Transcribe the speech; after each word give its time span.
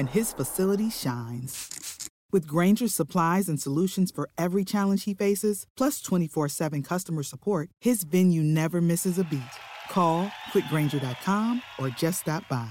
and 0.00 0.08
his 0.08 0.32
facility 0.32 0.90
shines. 0.90 2.08
With 2.32 2.46
Granger's 2.46 2.94
supplies 2.94 3.48
and 3.48 3.60
solutions 3.60 4.10
for 4.10 4.28
every 4.38 4.64
challenge 4.64 5.04
he 5.04 5.14
faces, 5.14 5.66
plus 5.76 6.00
24 6.00 6.48
7 6.48 6.82
customer 6.82 7.22
support, 7.22 7.68
his 7.80 8.04
venue 8.04 8.42
never 8.42 8.80
misses 8.80 9.18
a 9.18 9.24
beat. 9.24 9.54
Call 9.90 10.30
quickgranger.com 10.52 11.62
or 11.78 11.90
just 11.90 12.20
stop 12.20 12.48
by. 12.48 12.70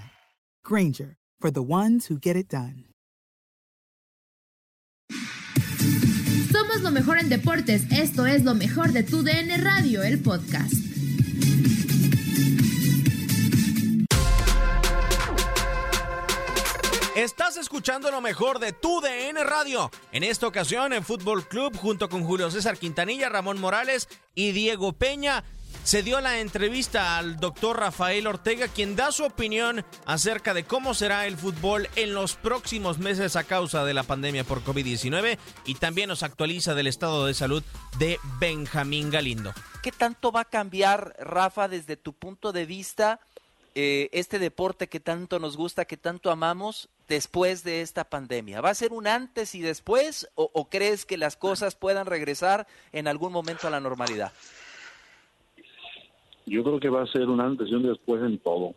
Granger, 0.65 1.15
for 1.39 1.51
the 1.51 1.61
ones 1.61 2.07
who 2.07 2.17
get 2.17 2.35
it 2.35 2.49
done. 2.49 2.85
Somos 6.51 6.81
lo 6.81 6.91
mejor 6.91 7.17
en 7.17 7.29
deportes. 7.29 7.83
Esto 7.91 8.25
es 8.25 8.43
lo 8.43 8.53
mejor 8.53 8.91
de 8.91 9.03
tu 9.03 9.23
DN 9.23 9.63
Radio, 9.63 10.01
el 10.01 10.19
podcast. 10.19 10.89
Estás 17.19 17.57
escuchando 17.57 18.11
lo 18.11 18.21
mejor 18.21 18.59
de 18.59 18.71
tu 18.71 19.01
DN 19.01 19.43
Radio. 19.43 19.91
En 20.13 20.23
esta 20.23 20.47
ocasión 20.47 20.93
en 20.93 21.03
Fútbol 21.03 21.45
Club, 21.49 21.75
junto 21.75 22.07
con 22.07 22.23
Julio 22.23 22.49
César 22.49 22.77
Quintanilla, 22.77 23.27
Ramón 23.27 23.59
Morales 23.59 24.07
y 24.35 24.53
Diego 24.53 24.93
Peña, 24.93 25.43
se 25.83 26.01
dio 26.01 26.21
la 26.21 26.39
entrevista 26.39 27.17
al 27.17 27.35
doctor 27.35 27.77
Rafael 27.77 28.25
Ortega, 28.25 28.69
quien 28.69 28.95
da 28.95 29.11
su 29.11 29.25
opinión 29.25 29.83
acerca 30.05 30.53
de 30.53 30.63
cómo 30.63 30.93
será 30.93 31.27
el 31.27 31.35
fútbol 31.35 31.89
en 31.97 32.13
los 32.13 32.37
próximos 32.37 32.99
meses 32.99 33.35
a 33.35 33.43
causa 33.43 33.83
de 33.83 33.93
la 33.93 34.03
pandemia 34.03 34.45
por 34.45 34.63
COVID-19 34.63 35.37
y 35.65 35.75
también 35.75 36.07
nos 36.07 36.23
actualiza 36.23 36.73
del 36.73 36.87
estado 36.87 37.25
de 37.25 37.33
salud 37.33 37.63
de 37.97 38.17
Benjamín 38.39 39.09
Galindo. 39.09 39.53
¿Qué 39.83 39.91
tanto 39.91 40.31
va 40.31 40.41
a 40.41 40.45
cambiar, 40.45 41.17
Rafa, 41.19 41.67
desde 41.67 41.97
tu 41.97 42.13
punto 42.13 42.53
de 42.53 42.65
vista, 42.65 43.19
eh, 43.75 44.07
este 44.13 44.39
deporte 44.39 44.87
que 44.87 45.01
tanto 45.01 45.37
nos 45.39 45.57
gusta, 45.57 45.83
que 45.83 45.97
tanto 45.97 46.31
amamos, 46.31 46.87
después 47.09 47.63
de 47.65 47.81
esta 47.81 48.05
pandemia? 48.05 48.61
¿Va 48.61 48.69
a 48.69 48.75
ser 48.75 48.93
un 48.93 49.07
antes 49.07 49.55
y 49.55 49.61
después 49.61 50.29
o, 50.35 50.69
crees 50.69 51.05
que 51.05 51.17
las 51.17 51.35
cosas 51.35 51.75
puedan 51.75 52.05
regresar 52.05 52.67
en 52.93 53.07
algún 53.09 53.33
momento 53.33 53.67
a 53.67 53.71
la 53.71 53.81
normalidad? 53.81 54.31
Yo 56.45 56.63
creo 56.63 56.79
que 56.79 56.89
va 56.89 57.03
a 57.03 57.07
ser 57.07 57.27
un 57.27 57.41
antes 57.41 57.67
y 57.69 57.73
un 57.75 57.83
después 57.83 58.21
en 58.23 58.37
todo. 58.39 58.73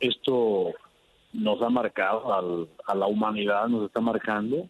Esto 0.00 0.72
nos 1.32 1.60
ha 1.62 1.68
marcado 1.68 2.32
al- 2.32 2.68
a 2.86 2.94
la 2.94 3.06
humanidad, 3.06 3.68
nos 3.68 3.84
está 3.86 4.00
marcando 4.00 4.68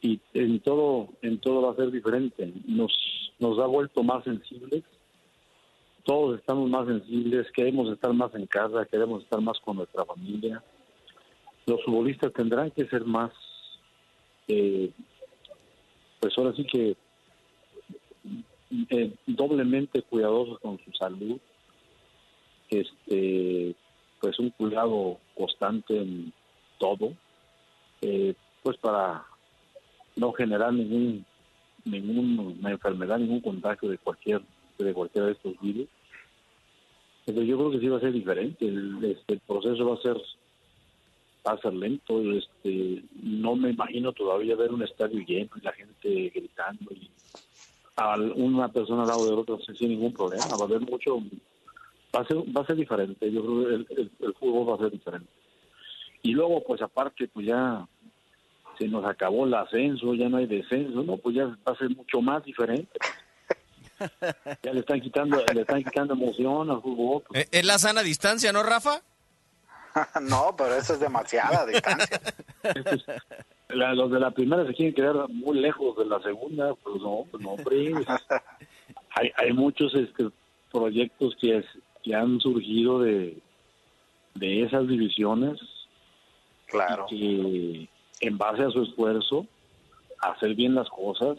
y 0.00 0.20
en 0.34 0.60
todo, 0.60 1.08
en 1.22 1.40
todo 1.40 1.62
va 1.62 1.72
a 1.72 1.76
ser 1.76 1.90
diferente. 1.90 2.52
Nos, 2.66 2.92
nos 3.38 3.58
ha 3.58 3.66
vuelto 3.66 4.02
más 4.02 4.24
sensibles. 4.24 4.82
Todos 6.04 6.38
estamos 6.40 6.68
más 6.68 6.86
sensibles, 6.88 7.46
queremos 7.52 7.88
estar 7.92 8.12
más 8.12 8.34
en 8.34 8.46
casa, 8.46 8.84
queremos 8.86 9.22
estar 9.22 9.40
más 9.40 9.58
con 9.60 9.76
nuestra 9.76 10.04
familia. 10.04 10.62
Los 11.66 11.82
futbolistas 11.84 12.32
tendrán 12.32 12.70
que 12.72 12.86
ser 12.86 13.04
más, 13.04 13.32
eh, 14.48 14.90
pues 16.20 16.36
ahora 16.36 16.52
sí 16.54 16.64
que 16.64 16.96
eh, 18.90 19.12
doblemente 19.26 20.02
cuidadosos 20.02 20.58
con 20.60 20.78
su 20.84 20.92
salud, 20.92 21.38
este, 22.70 23.76
pues 24.20 24.38
un 24.38 24.50
cuidado 24.50 25.18
constante 25.36 25.96
en 25.96 26.32
todo, 26.78 27.12
eh, 28.00 28.34
pues 28.62 28.76
para 28.78 29.24
no 30.16 30.32
generar 30.32 30.72
ningún 30.72 31.24
ninguna 31.84 32.70
enfermedad, 32.70 33.18
ningún 33.18 33.40
contagio 33.40 33.88
de 33.88 33.98
cualquier 33.98 34.42
de 34.78 34.94
cualquiera 34.94 35.26
de 35.26 35.32
estos 35.34 35.60
virus. 35.60 35.88
Pero 37.24 37.42
yo 37.42 37.56
creo 37.56 37.70
que 37.70 37.78
sí 37.78 37.88
va 37.88 37.98
a 37.98 38.00
ser 38.00 38.12
diferente, 38.12 38.66
el, 38.66 39.04
este, 39.04 39.34
el 39.34 39.40
proceso 39.40 39.86
va 39.86 39.94
a 39.94 40.02
ser 40.02 40.16
va 41.46 41.52
a 41.52 41.60
ser 41.60 41.74
lento, 41.74 42.20
este, 42.32 43.02
no 43.22 43.56
me 43.56 43.70
imagino 43.70 44.12
todavía 44.12 44.56
ver 44.56 44.72
un 44.72 44.82
estadio 44.82 45.24
lleno 45.26 45.50
y 45.56 45.60
la 45.60 45.72
gente 45.72 46.32
gritando 46.34 46.92
y 46.92 47.10
a 47.96 48.16
una 48.16 48.68
persona 48.68 49.02
al 49.02 49.08
lado 49.08 49.26
de 49.26 49.32
otra 49.32 49.56
sin 49.76 49.90
ningún 49.90 50.12
problema, 50.12 50.44
va 50.46 50.62
a 50.62 50.64
haber 50.64 50.80
mucho, 50.80 51.18
va 52.14 52.20
a 52.20 52.26
ser, 52.26 52.36
va 52.38 52.62
a 52.62 52.66
ser 52.66 52.76
diferente, 52.76 53.30
yo 53.30 53.42
creo 53.42 53.64
que 53.64 53.74
el, 53.74 53.86
el, 53.90 54.10
el 54.20 54.34
fútbol 54.34 54.70
va 54.70 54.74
a 54.76 54.78
ser 54.78 54.90
diferente. 54.92 55.28
Y 56.22 56.32
luego, 56.32 56.62
pues 56.62 56.80
aparte, 56.80 57.28
pues 57.28 57.46
ya 57.46 57.86
se 58.78 58.88
nos 58.88 59.04
acabó 59.04 59.44
el 59.44 59.54
ascenso, 59.54 60.14
ya 60.14 60.28
no 60.28 60.38
hay 60.38 60.46
descenso, 60.46 61.02
no, 61.02 61.16
pues 61.16 61.36
ya 61.36 61.46
va 61.46 61.72
a 61.72 61.76
ser 61.76 61.90
mucho 61.90 62.20
más 62.20 62.44
diferente. 62.44 62.98
Ya 64.64 64.72
le 64.72 64.80
están 64.80 65.00
quitando, 65.00 65.44
le 65.54 65.60
están 65.60 65.84
quitando 65.84 66.14
emoción 66.14 66.68
al 66.68 66.82
fútbol. 66.82 67.22
Eh, 67.34 67.46
¿Es 67.52 67.64
la 67.64 67.78
sana 67.78 68.02
distancia, 68.02 68.52
no, 68.52 68.64
Rafa? 68.64 69.00
no, 70.22 70.54
pero 70.56 70.74
eso 70.76 70.94
es 70.94 71.00
demasiada 71.00 71.66
distancia. 71.66 72.20
La- 73.68 73.94
los 73.94 74.10
de 74.10 74.20
la 74.20 74.30
primera 74.30 74.66
se 74.66 74.74
quieren 74.74 74.94
quedar 74.94 75.28
muy 75.30 75.58
lejos 75.58 75.96
de 75.96 76.04
la 76.04 76.20
segunda, 76.20 76.74
pues 76.74 77.00
no, 77.00 77.24
pues 77.30 77.42
no, 77.42 77.56
hay, 79.16 79.30
hay 79.36 79.52
muchos 79.54 79.94
este, 79.94 80.28
proyectos 80.70 81.34
que, 81.40 81.56
es- 81.58 81.78
que 82.02 82.14
han 82.14 82.38
surgido 82.40 83.00
de, 83.00 83.38
de 84.34 84.62
esas 84.64 84.86
divisiones. 84.86 85.58
Claro. 86.66 87.06
Y 87.10 87.86
que 88.20 88.26
en 88.26 88.36
base 88.38 88.62
a 88.62 88.70
su 88.70 88.82
esfuerzo, 88.82 89.46
hacer 90.20 90.54
bien 90.54 90.74
las 90.74 90.88
cosas, 90.90 91.38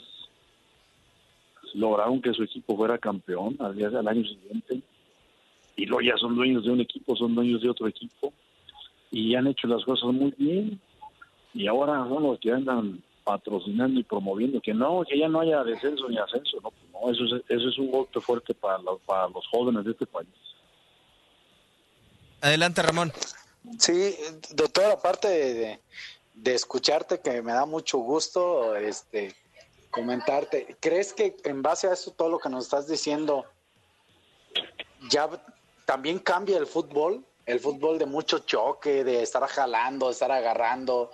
pues, 1.62 1.75
lograron 1.75 2.19
que 2.22 2.33
su 2.33 2.44
equipo 2.44 2.75
fuera 2.75 2.98
campeón 2.98 3.56
al, 3.60 3.75
día, 3.75 3.88
al 3.88 4.07
año 4.07 4.24
siguiente. 4.25 4.81
Y 5.75 5.86
luego 5.86 6.01
ya 6.01 6.18
son 6.18 6.36
dueños 6.36 6.63
de 6.66 6.72
un 6.72 6.81
equipo, 6.81 7.16
son 7.16 7.33
dueños 7.36 7.62
de 7.62 7.69
otro 7.69 7.88
equipo. 7.88 8.33
Y 9.13 9.36
han 9.36 9.45
hecho 9.45 9.68
las 9.68 9.86
cosas 9.86 10.12
muy 10.12 10.33
bien 10.38 10.81
y 11.54 11.68
ahora 11.68 12.04
son 12.10 12.24
los 12.24 12.39
que 12.39 12.51
andan 12.51 13.04
patrocinando 13.24 14.00
y 14.00 14.04
promoviendo 14.04 14.60
que 14.60 14.74
no, 14.74 15.04
que 15.07 15.18
ya 15.19 15.27
no 15.30 15.39
haya 15.39 15.63
descenso 15.63 16.10
ni 16.10 16.18
ascenso, 16.18 16.57
no, 16.63 16.71
pues 16.71 16.92
no 16.92 17.12
eso 17.12 17.36
es, 17.38 17.44
eso 17.48 17.69
es 17.69 17.77
un 17.77 17.92
golpe 17.92 18.19
fuerte 18.19 18.56
para 18.56 18.80
los, 18.80 19.00
para 19.01 19.27
los 19.30 19.45
jóvenes 19.48 19.86
de 19.86 19.92
este 19.92 20.07
país. 20.07 20.27
Adelante, 22.42 22.81
Ramón. 22.81 23.13
Sí, 23.80 24.15
doctor, 24.56 24.86
aparte 24.86 25.27
de, 25.30 25.54
de- 25.54 25.80
de 26.33 26.56
escucharte, 26.56 27.21
que 27.21 27.44
me 27.44 27.54
da 27.54 27.68
mucho 27.68 28.00
gusto 28.00 28.75
este, 28.75 29.36
comentarte, 29.92 30.75
¿crees 30.81 31.13
que 31.13 31.38
en 31.44 31.62
base 31.62 31.88
a 31.88 31.94
eso, 31.94 32.09
todo 32.12 32.30
lo 32.30 32.39
que 32.39 32.50
nos 32.50 32.63
estás 32.66 32.88
diciendo, 32.88 33.45
ya 35.12 35.30
también 35.86 36.18
cambia 36.18 36.57
el 36.57 36.66
fútbol? 36.66 37.24
El 37.45 37.60
fútbol 37.60 38.00
de 38.00 38.06
mucho 38.06 38.40
choque, 38.40 39.04
de 39.04 39.22
estar 39.22 39.45
jalando, 39.48 40.07
de 40.07 40.13
estar 40.13 40.31
agarrando, 40.31 41.12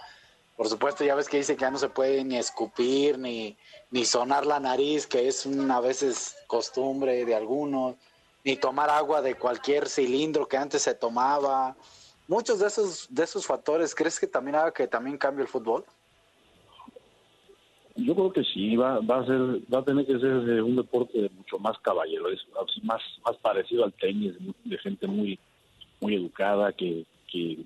Por 0.56 0.68
supuesto, 0.68 1.06
ya 1.06 1.16
ves 1.16 1.30
que 1.30 1.38
dice 1.38 1.56
que 1.56 1.62
ya 1.62 1.72
no 1.72 1.78
se 1.78 1.90
puede 1.90 2.24
ni 2.24 2.38
escupir 2.38 3.18
ni, 3.18 3.58
ni 3.92 4.04
sonar 4.06 4.46
la 4.46 4.60
nariz, 4.60 5.08
que 5.08 5.28
es 5.28 5.46
una 5.46 5.78
a 5.78 5.82
veces 5.82 6.36
costumbre 6.48 7.24
de 7.26 7.34
algunos, 7.34 7.96
ni 8.44 8.58
tomar 8.58 8.90
agua 8.90 9.22
de 9.22 9.36
cualquier 9.36 9.88
cilindro 9.88 10.48
que 10.48 10.58
antes 10.58 10.82
se 10.82 10.94
tomaba. 10.94 11.76
Muchos 12.28 12.60
de 12.60 12.68
esos, 12.68 13.08
de 13.10 13.24
esos 13.24 13.46
factores, 13.46 13.96
¿crees 13.96 14.20
que 14.20 14.28
también 14.28 14.56
haga 14.56 14.74
que 14.74 14.88
también 14.88 15.18
cambie 15.18 15.44
el 15.44 15.48
fútbol? 15.48 15.86
Yo 17.96 18.14
creo 18.14 18.32
que 18.32 18.44
sí, 18.44 18.76
va, 18.76 19.00
va 19.00 19.22
a 19.22 19.26
ser, 19.26 19.40
va 19.74 19.80
a 19.80 19.84
tener 19.84 20.06
que 20.06 20.20
ser 20.20 20.50
eh, 20.50 20.62
un 20.62 20.76
deporte 20.76 21.30
mucho 21.36 21.58
más 21.58 21.78
caballero, 21.80 22.26
más, 22.84 23.02
más 23.26 23.38
parecido 23.38 23.84
al 23.84 23.94
tenis, 23.94 24.36
de 24.64 24.78
gente 24.78 25.08
muy, 25.08 25.40
muy 26.00 26.16
educada 26.16 26.72
que, 26.74 27.06
que 27.28 27.60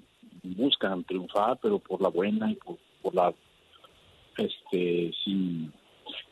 buscan 0.44 1.04
triunfar, 1.04 1.58
pero 1.62 1.80
por 1.80 2.02
la 2.02 2.10
buena 2.10 2.52
y 2.52 2.56
por, 2.56 2.78
por 3.02 3.16
la, 3.16 3.34
este, 4.38 5.12
sin, 5.24 5.72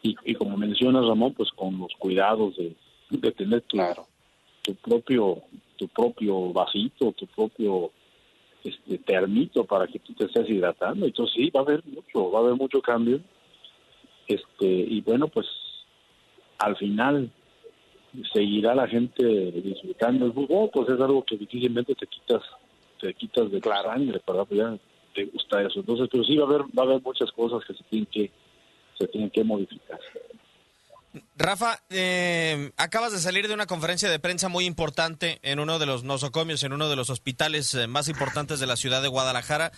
y, 0.02 0.34
como 0.36 0.58
menciona 0.58 1.02
Ramón, 1.02 1.34
pues 1.34 1.50
con 1.52 1.78
los 1.78 1.94
cuidados 1.98 2.56
de, 2.58 2.76
de 3.10 3.32
tener 3.32 3.62
tu, 3.62 3.78
tu 4.62 4.76
propio, 4.76 5.44
tu 5.78 5.88
propio 5.88 6.52
vasito, 6.52 7.12
tu 7.14 7.28
propio 7.28 7.92
este 8.64 8.98
termito 9.00 9.64
para 9.64 9.88
que 9.88 10.00
tú 10.00 10.14
te 10.14 10.26
estés 10.26 10.50
hidratando. 10.50 11.06
Entonces 11.06 11.36
sí, 11.36 11.50
va 11.50 11.62
a 11.62 11.64
haber 11.64 11.84
mucho, 11.86 12.32
va 12.32 12.40
a 12.40 12.44
haber 12.44 12.56
mucho 12.56 12.82
cambio. 12.82 13.20
Este, 14.28 14.66
y 14.66 15.02
bueno, 15.02 15.28
pues 15.28 15.48
al 16.60 16.76
final 16.78 17.32
seguirá 18.34 18.76
la 18.76 18.88
gente 18.88 19.24
disfrutando 19.24 20.26
el 20.26 20.34
fútbol, 20.34 20.70
pues 20.74 20.90
es 20.90 21.00
algo 21.00 21.24
que 21.24 21.38
difícilmente 21.38 21.96
te 21.96 22.08
quitas 22.08 22.42
te 23.00 23.14
quitas 23.16 23.52
de 23.52 23.60
la 23.60 23.82
sangre, 23.82 24.22
¿verdad? 24.26 24.46
Pues 24.48 24.60
ya 24.60 24.78
te 25.14 25.26
gusta 25.26 25.62
eso. 25.62 25.80
Entonces, 25.80 26.08
pero 26.12 26.24
sí 26.24 26.38
va 26.38 26.44
a 26.44 26.48
haber, 26.48 26.62
va 26.78 26.84
a 26.84 26.86
haber 26.86 27.02
muchas 27.02 27.32
cosas 27.32 27.64
que 27.66 27.74
se 27.74 27.84
tienen 27.86 28.06
que, 28.06 28.32
se 28.98 29.08
tienen 29.08 29.30
que 29.32 29.44
modificar. 29.44 30.00
Rafa, 31.36 31.80
eh, 31.90 32.72
acabas 32.78 33.12
de 33.12 33.20
salir 33.20 33.48
de 33.48 33.54
una 33.54 33.66
conferencia 33.66 34.10
de 34.10 34.20
prensa 34.20 34.48
muy 34.48 34.66
importante 34.66 35.40
en 35.42 35.60
uno 35.60 35.80
de 35.80 35.86
los 35.86 36.04
nosocomios, 36.04 36.64
en 36.64 36.74
uno 36.74 36.90
de 36.90 36.96
los 36.96 37.10
hospitales 37.10 37.74
eh, 37.74 37.88
más 37.88 38.08
importantes 38.08 38.60
de 38.60 38.68
la 38.68 38.78
ciudad 38.78 39.02
de 39.02 39.10
Guadalajara. 39.10 39.72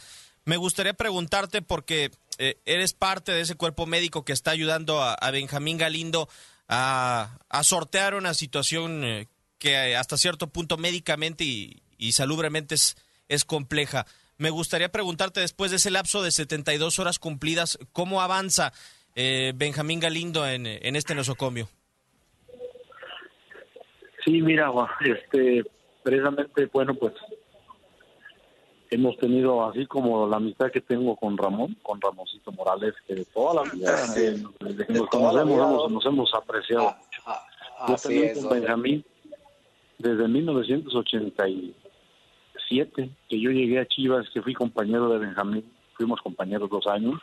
Me 0.45 0.57
gustaría 0.57 0.93
preguntarte, 0.93 1.61
porque 1.61 2.11
eh, 2.37 2.57
eres 2.65 2.93
parte 2.93 3.31
de 3.31 3.41
ese 3.41 3.55
cuerpo 3.55 3.85
médico 3.85 4.25
que 4.25 4.33
está 4.33 4.51
ayudando 4.51 5.01
a, 5.01 5.31
Benjamín 5.31 5.77
Galindo 5.77 6.27
a, 6.67 7.37
sortear 7.63 8.15
una 8.15 8.33
situación 8.33 9.27
que 9.59 9.95
hasta 9.95 10.17
cierto 10.17 10.47
punto 10.47 10.77
médicamente 10.77 11.43
y, 11.43 11.83
y 11.97 12.11
salubremente 12.11 12.75
es, 12.75 12.95
es 13.29 13.45
compleja. 13.45 14.05
Me 14.37 14.49
gustaría 14.49 14.89
preguntarte 14.89 15.39
después 15.39 15.71
de 15.71 15.77
ese 15.77 15.91
lapso 15.91 16.23
de 16.23 16.31
72 16.31 16.99
horas 16.99 17.19
cumplidas, 17.19 17.77
¿cómo 17.91 18.21
avanza 18.21 18.73
eh, 19.15 19.53
Benjamín 19.55 19.99
Galindo 19.99 20.47
en, 20.47 20.65
en 20.65 20.95
este 20.95 21.15
nosocomio? 21.15 21.69
Sí, 24.25 24.41
mira, 24.41 24.71
este, 25.01 25.63
precisamente, 26.03 26.65
bueno, 26.71 26.95
pues 26.95 27.13
hemos 28.93 29.17
tenido 29.17 29.65
así 29.65 29.85
como 29.85 30.27
la 30.27 30.37
amistad 30.37 30.71
que 30.71 30.81
tengo 30.81 31.15
con 31.15 31.37
Ramón, 31.37 31.77
con 31.81 31.99
Ramoncito 31.99 32.51
Morales, 32.51 32.93
que 33.07 33.15
de 33.15 33.25
toda 33.25 33.63
la 33.63 33.71
vida, 33.71 33.95
desde 34.59 34.85
que 34.85 34.93
nos 34.93 35.07
conocemos, 35.07 35.91
nos 35.91 36.05
hemos 36.05 36.33
apreciado 36.33 36.89
ah, 36.89 36.97
mucho. 36.97 37.21
Ah, 37.25 37.85
Yo 37.89 37.95
también 37.95 38.41
con 38.41 38.49
Benjamín, 38.49 39.05
desde 39.97 40.27
1980 40.27 41.47
que 43.29 43.39
yo 43.39 43.51
llegué 43.51 43.79
a 43.79 43.85
Chivas, 43.85 44.27
que 44.33 44.41
fui 44.41 44.53
compañero 44.53 45.09
de 45.09 45.19
Benjamín, 45.19 45.63
fuimos 45.95 46.21
compañeros 46.21 46.69
dos 46.69 46.87
años. 46.87 47.19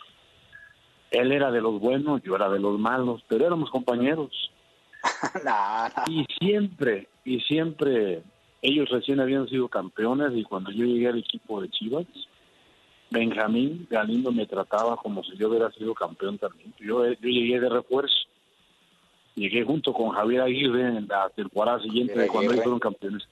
Él 1.11 1.33
era 1.33 1.51
de 1.51 1.61
los 1.61 1.81
buenos, 1.81 2.23
yo 2.23 2.37
era 2.37 2.49
de 2.49 2.61
los 2.61 2.79
malos, 2.79 3.23
pero 3.29 3.47
éramos 3.47 3.71
compañeros. 3.71 4.31
Y 6.09 6.27
siempre, 6.39 7.09
y 7.25 7.41
siempre, 7.41 8.23
ellos 8.63 8.89
recién 8.91 9.21
habían 9.21 9.49
sido 9.49 9.69
campeones 9.69 10.33
y 10.35 10.45
cuando 10.45 10.71
yo 10.71 10.85
llegué 10.85 11.09
al 11.09 11.19
equipo 11.19 11.61
de 11.61 11.71
Chivas, 11.71 12.07
Benjamín 13.11 13.87
Galindo 13.91 14.31
me 14.31 14.47
trataba 14.47 14.97
como 14.97 15.25
si 15.25 15.37
yo 15.37 15.49
hubiera 15.49 15.71
sido 15.73 15.95
campeón 15.95 16.39
también. 16.39 16.73
Yo, 16.79 17.05
yo 17.07 17.29
llegué 17.29 17.59
de 17.59 17.69
refuerzo. 17.69 18.15
Llegué 19.35 19.65
junto 19.65 19.93
con 19.93 20.11
Javier 20.11 20.43
Aguirre 20.43 20.89
en 20.89 21.09
la 21.09 21.29
temporada 21.31 21.81
siguiente, 21.81 22.29
cuando 22.29 22.53
ellos 22.53 22.63
fueron 22.63 22.81
campeones. 22.81 23.27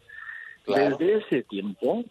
Desde 0.66 1.18
ese 1.18 1.42
tiempo, 1.42 2.04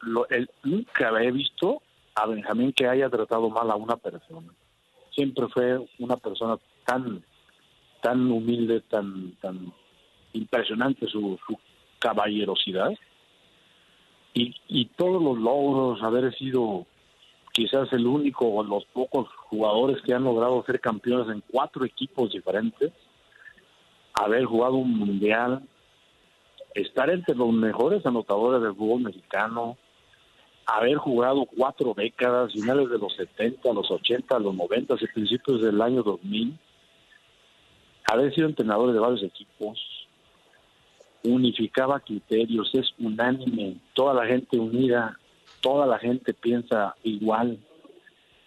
lo, 0.00 0.26
nunca 0.62 1.22
he 1.22 1.30
visto 1.30 1.82
a 2.14 2.26
Benjamín 2.26 2.72
que 2.72 2.86
haya 2.86 3.08
tratado 3.08 3.48
mal 3.50 3.70
a 3.70 3.76
una 3.76 3.96
persona. 3.96 4.52
Siempre 5.10 5.46
fue 5.48 5.78
una 5.98 6.16
persona 6.16 6.56
tan, 6.84 7.22
tan 8.00 8.30
humilde, 8.30 8.80
tan, 8.82 9.32
tan 9.40 9.72
impresionante 10.32 11.06
su, 11.06 11.38
caballerosidad. 12.02 12.92
Y, 14.34 14.86
todos 14.96 15.22
los 15.22 15.38
logros, 15.38 16.02
haber 16.02 16.34
sido 16.34 16.86
quizás 17.52 17.92
el 17.92 18.06
único 18.06 18.48
o 18.48 18.64
los 18.64 18.84
pocos 18.86 19.28
jugadores 19.50 20.00
que 20.02 20.14
han 20.14 20.24
logrado 20.24 20.64
ser 20.64 20.80
campeones 20.80 21.28
en 21.28 21.42
cuatro 21.50 21.84
equipos 21.84 22.32
diferentes, 22.32 22.92
haber 24.14 24.46
jugado 24.46 24.76
un 24.76 24.98
mundial, 24.98 25.62
estar 26.74 27.10
entre 27.10 27.34
los 27.34 27.52
mejores 27.52 28.04
anotadores 28.06 28.62
del 28.62 28.74
fútbol 28.74 29.02
mexicano, 29.02 29.76
haber 30.64 30.96
jugado 30.96 31.44
cuatro 31.44 31.92
décadas, 31.94 32.54
finales 32.54 32.88
de 32.88 32.98
los 32.98 33.14
70, 33.14 33.70
los 33.74 33.90
80, 33.90 34.38
los 34.38 34.54
90 34.54 34.94
y 34.98 35.06
principios 35.08 35.60
del 35.60 35.82
año 35.82 36.02
2000, 36.02 36.58
haber 38.10 38.34
sido 38.34 38.48
entrenador 38.48 38.92
de 38.94 38.98
varios 38.98 39.22
equipos, 39.22 39.78
unificaba 41.24 42.00
criterios, 42.00 42.70
es 42.74 42.92
unánime, 42.98 43.76
toda 43.94 44.14
la 44.14 44.26
gente 44.26 44.58
unida, 44.58 45.18
toda 45.60 45.86
la 45.86 45.98
gente 45.98 46.34
piensa 46.34 46.94
igual. 47.02 47.58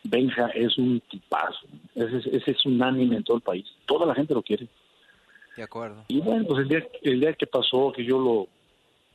Benja 0.04 0.48
es 0.50 0.78
un 0.78 1.02
tipazo, 1.10 1.66
ese, 1.96 2.18
ese 2.38 2.52
es 2.52 2.66
unánime 2.66 3.18
en 3.18 3.24
todo 3.24 3.38
el 3.38 3.44
país, 3.44 3.66
toda 3.88 4.06
la 4.06 4.14
gente 4.14 4.36
lo 4.36 4.44
quiere. 4.44 4.68
De 5.58 5.64
acuerdo. 5.64 6.04
Y 6.10 6.20
bueno, 6.20 6.46
pues 6.46 6.60
el 6.60 6.68
día, 6.68 6.88
el 7.02 7.20
día 7.20 7.34
que 7.34 7.48
pasó, 7.48 7.92
que 7.92 8.04
yo 8.04 8.20
lo 8.20 8.48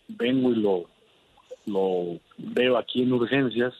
vengo 0.08 0.50
y 0.50 0.56
lo, 0.56 0.86
lo 1.66 2.18
veo 2.38 2.76
aquí 2.76 3.02
en 3.02 3.12
urgencias, 3.12 3.74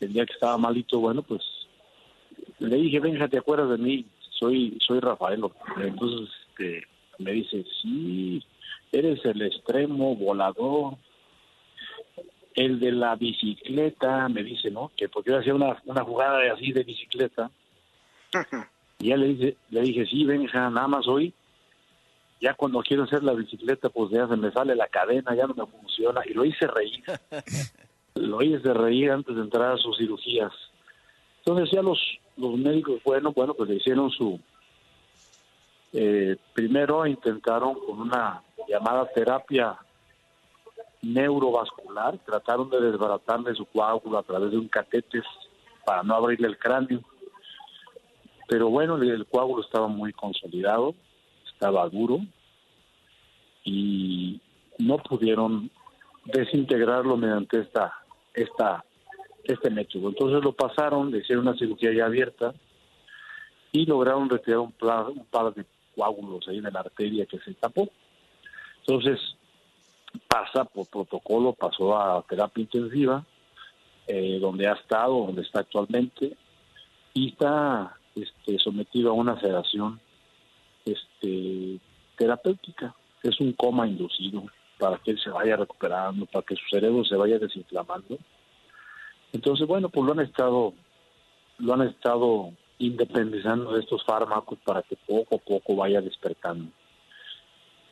el 0.00 0.12
día 0.12 0.26
que 0.26 0.34
estaba 0.34 0.56
malito, 0.58 1.00
bueno, 1.00 1.22
pues 1.22 1.42
le 2.58 2.76
dije, 2.76 3.00
venga, 3.00 3.28
¿te 3.28 3.38
acuerdas 3.38 3.70
de 3.70 3.78
mí? 3.78 4.06
Soy, 4.38 4.78
soy 4.80 5.00
Rafael. 5.00 5.42
Entonces 5.80 6.28
este, 6.50 6.86
me 7.18 7.32
dice, 7.32 7.64
sí, 7.82 8.42
eres 8.92 9.24
el 9.24 9.42
extremo 9.42 10.16
volador, 10.16 10.96
el 12.54 12.80
de 12.80 12.92
la 12.92 13.14
bicicleta, 13.16 14.28
me 14.28 14.42
dice, 14.42 14.70
¿no? 14.70 14.90
Que 14.96 15.08
porque 15.08 15.30
yo 15.30 15.38
hacía 15.38 15.54
una, 15.54 15.80
una 15.86 16.02
jugada 16.04 16.38
de, 16.38 16.50
así 16.50 16.72
de 16.72 16.82
bicicleta. 16.82 17.50
Y 18.98 19.08
ya 19.08 19.16
le 19.16 19.28
dije, 19.28 19.56
le 19.70 19.80
dije, 19.82 20.06
sí, 20.06 20.24
venga, 20.24 20.70
nada 20.70 20.88
más 20.88 21.06
hoy 21.06 21.32
ya 22.40 22.54
cuando 22.54 22.80
quiero 22.80 23.04
hacer 23.04 23.22
la 23.22 23.32
bicicleta, 23.32 23.88
pues 23.88 24.10
ya 24.10 24.28
se 24.28 24.36
me 24.36 24.50
sale 24.52 24.74
la 24.76 24.86
cadena, 24.86 25.34
ya 25.34 25.46
no 25.46 25.54
me 25.54 25.66
funciona, 25.66 26.20
y 26.24 26.34
lo 26.34 26.44
hice 26.44 26.66
reír. 26.66 27.02
lo 28.14 28.42
hice 28.42 28.72
reír 28.74 29.10
antes 29.10 29.34
de 29.34 29.42
entrar 29.42 29.72
a 29.72 29.76
sus 29.76 29.96
cirugías. 29.98 30.52
Entonces 31.38 31.70
ya 31.72 31.82
los, 31.82 31.98
los 32.36 32.56
médicos, 32.56 33.00
bueno, 33.04 33.32
bueno, 33.32 33.54
pues 33.54 33.68
le 33.68 33.76
hicieron 33.76 34.10
su... 34.10 34.38
Eh, 35.92 36.36
primero 36.52 37.06
intentaron 37.06 37.74
con 37.74 38.00
una 38.00 38.42
llamada 38.68 39.06
terapia 39.06 39.78
neurovascular, 41.02 42.18
trataron 42.18 42.68
de 42.70 42.80
desbaratarle 42.80 43.54
su 43.54 43.64
coágulo 43.66 44.18
a 44.18 44.22
través 44.22 44.50
de 44.50 44.58
un 44.58 44.68
catéter 44.68 45.22
para 45.84 46.02
no 46.02 46.14
abrirle 46.14 46.48
el 46.48 46.58
cráneo. 46.58 47.00
Pero 48.48 48.68
bueno, 48.68 48.96
el 48.96 49.26
coágulo 49.26 49.62
estaba 49.62 49.88
muy 49.88 50.12
consolidado, 50.12 50.94
estaba 51.52 51.88
duro 51.88 52.20
y 53.64 54.40
no 54.78 54.98
pudieron 54.98 55.70
desintegrarlo 56.24 57.16
mediante 57.16 57.60
esta 57.60 57.92
esta 58.34 58.84
este 59.44 59.70
método. 59.70 60.08
Entonces 60.08 60.44
lo 60.44 60.52
pasaron, 60.52 61.10
le 61.10 61.18
hicieron 61.18 61.48
una 61.48 61.56
cirugía 61.56 61.92
ya 61.92 62.06
abierta 62.06 62.54
y 63.72 63.86
lograron 63.86 64.28
retirar 64.28 64.60
un, 64.60 64.74
un 64.80 65.26
par 65.30 65.54
de 65.54 65.64
coágulos 65.98 66.46
ahí 66.46 66.58
en 66.58 66.72
la 66.72 66.80
arteria 66.80 67.26
que 67.26 67.38
se 67.40 67.54
tapó. 67.54 67.88
Entonces 68.80 69.18
pasa 70.28 70.64
por 70.64 70.86
protocolo, 70.86 71.52
pasó 71.52 71.98
a 71.98 72.22
terapia 72.22 72.62
intensiva, 72.62 73.24
eh, 74.06 74.38
donde 74.40 74.68
ha 74.68 74.74
estado, 74.74 75.26
donde 75.26 75.42
está 75.42 75.60
actualmente, 75.60 76.36
y 77.14 77.30
está 77.30 77.96
este, 78.14 78.58
sometido 78.58 79.10
a 79.10 79.14
una 79.14 79.38
sedación 79.40 80.00
este, 80.84 81.80
terapéutica. 82.16 82.94
Es 83.22 83.40
un 83.40 83.52
coma 83.52 83.86
inducido 83.88 84.44
para 84.78 84.98
que 84.98 85.10
él 85.10 85.20
se 85.20 85.30
vaya 85.30 85.56
recuperando, 85.56 86.26
para 86.26 86.46
que 86.46 86.54
su 86.54 86.64
cerebro 86.70 87.04
se 87.04 87.16
vaya 87.16 87.38
desinflamando. 87.38 88.16
Entonces, 89.32 89.66
bueno, 89.66 89.88
pues 89.88 90.06
lo 90.06 90.12
han 90.12 90.20
estado 90.20 90.72
lo 91.58 91.74
han 91.74 91.82
estado 91.82 92.52
independizando 92.78 93.72
de 93.72 93.80
estos 93.80 94.04
fármacos 94.04 94.58
para 94.64 94.82
que 94.82 94.96
poco 94.96 95.36
a 95.36 95.38
poco 95.38 95.76
vaya 95.76 96.00
despertando. 96.00 96.70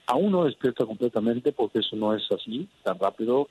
Aún 0.06 0.30
no 0.30 0.44
despierta 0.44 0.86
completamente 0.86 1.52
porque 1.52 1.80
eso 1.80 1.96
no 1.96 2.14
es 2.14 2.22
así, 2.30 2.68
tan 2.84 2.98
rápido. 2.98 3.48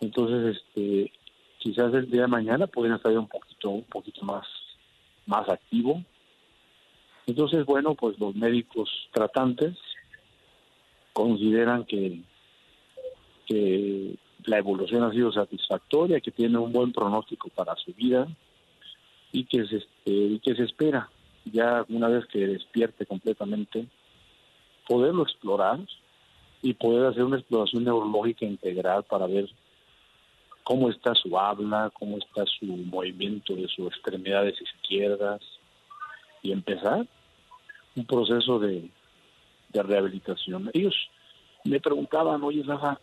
Entonces, 0.00 0.56
este, 0.56 1.10
quizás 1.58 1.94
el 1.94 2.10
día 2.10 2.22
de 2.22 2.28
mañana 2.28 2.66
pueden 2.66 2.92
estar 2.92 3.16
un 3.16 3.28
poquito, 3.28 3.70
un 3.70 3.84
poquito 3.84 4.24
más, 4.24 4.46
más 5.24 5.48
activo. 5.48 6.02
Entonces, 7.26 7.64
bueno, 7.64 7.94
pues 7.94 8.18
los 8.18 8.34
médicos 8.34 8.90
tratantes 9.12 9.78
consideran 11.14 11.84
que, 11.84 12.20
que 13.46 14.16
la 14.44 14.58
evolución 14.58 15.04
ha 15.04 15.12
sido 15.12 15.32
satisfactoria, 15.32 16.20
que 16.20 16.30
tiene 16.30 16.58
un 16.58 16.72
buen 16.72 16.92
pronóstico 16.92 17.48
para 17.48 17.74
su 17.76 17.94
vida 17.94 18.28
y 19.32 19.44
que 19.44 19.66
se, 19.66 19.76
este, 19.76 20.10
y 20.10 20.38
que 20.40 20.54
se 20.54 20.64
espera 20.64 21.08
ya 21.44 21.84
una 21.88 22.08
vez 22.08 22.26
que 22.26 22.46
despierte 22.46 23.06
completamente 23.06 23.86
poderlo 24.86 25.22
explorar 25.22 25.80
y 26.60 26.74
poder 26.74 27.06
hacer 27.06 27.24
una 27.24 27.38
exploración 27.38 27.84
neurológica 27.84 28.44
integral 28.44 29.04
para 29.04 29.26
ver 29.26 29.48
cómo 30.62 30.90
está 30.90 31.14
su 31.14 31.36
habla, 31.38 31.90
cómo 31.98 32.18
está 32.18 32.44
su 32.46 32.66
movimiento 32.66 33.54
de 33.54 33.66
sus 33.68 33.88
extremidades 33.88 34.60
izquierdas 34.60 35.40
y 36.42 36.52
empezar 36.52 37.06
un 37.96 38.06
proceso 38.06 38.58
de, 38.58 38.88
de 39.70 39.82
rehabilitación. 39.82 40.70
Ellos 40.72 40.94
me 41.64 41.80
preguntaban, 41.80 42.42
oye 42.42 42.62
Rafa, 42.62 43.00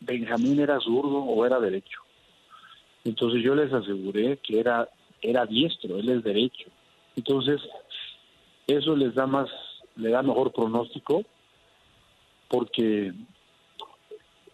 ¿Benjamín 0.00 0.58
era 0.58 0.80
zurdo 0.80 1.18
o 1.18 1.44
era 1.44 1.60
derecho? 1.60 2.00
Entonces 3.04 3.42
yo 3.42 3.54
les 3.54 3.72
aseguré 3.72 4.38
que 4.38 4.58
era, 4.58 4.88
era 5.22 5.46
diestro, 5.46 5.98
él 5.98 6.08
es 6.08 6.24
derecho. 6.24 6.70
Entonces, 7.16 7.60
eso 8.66 8.96
les 8.96 9.14
da 9.14 9.26
más, 9.26 9.48
le 9.96 10.10
da 10.10 10.22
mejor 10.22 10.52
pronóstico 10.52 11.22
porque 12.48 13.12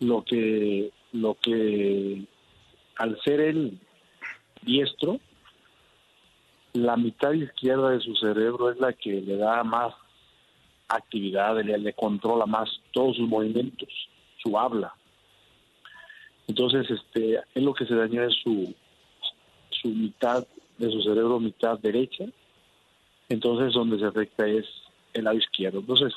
lo 0.00 0.22
que, 0.24 0.90
lo 1.12 1.34
que 1.34 2.24
al 2.96 3.20
ser 3.22 3.40
él 3.40 3.78
diestro, 4.62 5.18
la 6.72 6.96
mitad 6.96 7.32
izquierda 7.32 7.90
de 7.90 8.00
su 8.00 8.14
cerebro 8.16 8.70
es 8.70 8.78
la 8.78 8.92
que 8.92 9.20
le 9.22 9.36
da 9.36 9.64
más 9.64 9.94
actividad, 10.88 11.56
le, 11.62 11.78
le 11.78 11.92
controla 11.94 12.46
más 12.46 12.68
todos 12.92 13.16
sus 13.16 13.28
movimientos, 13.28 13.88
su 14.42 14.58
habla. 14.58 14.94
Entonces, 16.48 16.88
este, 16.90 17.40
es 17.54 17.62
lo 17.62 17.74
que 17.74 17.86
se 17.86 17.94
dañó 17.94 18.22
es 18.22 18.34
su, 18.42 18.74
su 19.86 19.94
mitad 19.94 20.46
de 20.78 20.90
su 20.90 21.02
cerebro, 21.02 21.38
mitad 21.38 21.78
derecha. 21.78 22.24
Entonces, 23.28 23.74
donde 23.74 23.98
se 23.98 24.06
afecta 24.06 24.46
es 24.46 24.66
el 25.12 25.24
lado 25.24 25.36
izquierdo. 25.36 25.78
Entonces, 25.80 26.12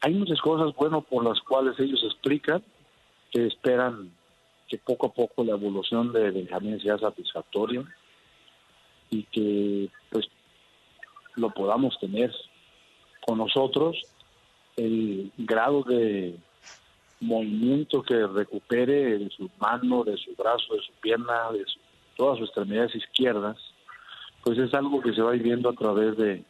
hay 0.00 0.14
muchas 0.14 0.40
cosas, 0.40 0.74
bueno, 0.74 1.02
por 1.02 1.24
las 1.24 1.40
cuales 1.40 1.78
ellos 1.78 2.02
explican 2.04 2.62
que 3.30 3.46
esperan 3.46 4.10
que 4.68 4.78
poco 4.78 5.06
a 5.06 5.12
poco 5.12 5.44
la 5.44 5.52
evolución 5.52 6.12
de 6.12 6.30
Benjamín 6.30 6.80
sea 6.80 6.98
satisfactoria 6.98 7.84
y 9.10 9.24
que, 9.24 9.88
pues, 10.10 10.26
lo 11.36 11.50
podamos 11.50 11.98
tener 11.98 12.34
con 13.26 13.38
nosotros 13.38 13.96
el 14.76 15.30
grado 15.38 15.82
de 15.82 16.36
movimiento 17.20 18.02
que 18.02 18.26
recupere 18.26 19.18
de 19.18 19.30
su 19.30 19.48
mano, 19.58 20.02
de 20.02 20.16
su 20.16 20.34
brazo, 20.34 20.74
de 20.74 20.82
su 20.82 20.92
pierna, 21.00 21.52
de 21.52 21.64
todas 22.22 22.38
sus 22.38 22.50
extremidades 22.50 22.94
izquierdas, 22.94 23.56
pues 24.44 24.56
es 24.56 24.72
algo 24.74 25.00
que 25.00 25.12
se 25.12 25.20
va 25.22 25.32
viendo 25.32 25.68
a 25.68 25.72
través 25.72 26.16
de 26.16 26.44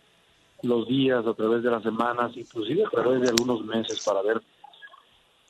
los 0.62 0.87
días, 0.87 1.26
a 1.26 1.33
través 1.33 1.62
de 1.62 1.71
las 1.71 1.83
semanas, 1.83 2.37
inclusive 2.37 2.85
a 2.85 2.91
través 2.91 3.23
de 3.23 3.31
algunos 3.31 3.64
meses 3.64 4.05
para 4.05 4.21
ver 4.21 4.43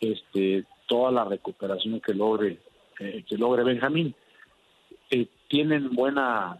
este 0.00 0.64
toda 0.86 1.10
la 1.10 1.24
recuperación 1.24 1.98
que 1.98 2.14
logre 2.14 2.60
eh, 3.00 3.24
que 3.28 3.36
logre 3.36 3.64
Benjamín. 3.64 4.14
Eh, 5.10 5.26
tienen 5.48 5.92
buena, 5.92 6.56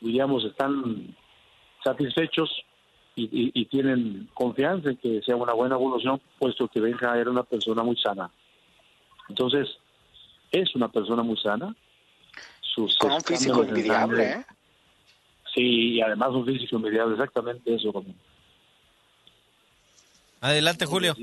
digamos, 0.00 0.46
están 0.46 1.14
satisfechos 1.84 2.48
y, 3.14 3.66
tienen 3.66 4.30
confianza 4.32 4.88
en 4.88 4.96
que 4.96 5.20
sea 5.20 5.36
una 5.36 5.52
buena 5.52 5.74
evolución, 5.74 6.18
puesto 6.38 6.66
que 6.68 6.80
Benja 6.80 7.18
era 7.18 7.30
una 7.30 7.42
persona 7.42 7.82
muy 7.82 7.96
sana. 7.96 8.30
Entonces, 9.28 9.68
es 10.50 10.74
una 10.74 10.88
persona 10.88 11.22
muy 11.22 11.36
sana. 11.36 11.76
Sus 12.76 12.98
Con 12.98 13.12
un 13.12 13.22
físico 13.22 13.64
envidiable, 13.64 14.32
¿eh? 14.32 14.46
Sí, 15.54 15.94
y 15.94 16.00
además 16.02 16.28
un 16.32 16.44
físico 16.44 16.76
envidiable, 16.76 17.14
exactamente 17.14 17.74
eso. 17.74 18.04
Adelante, 20.42 20.84
Julio. 20.84 21.16